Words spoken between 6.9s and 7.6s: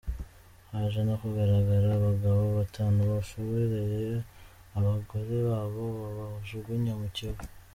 mu kivu.